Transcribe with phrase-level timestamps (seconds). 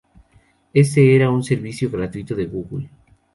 [0.73, 2.89] Este era un servicio gratuito de Google.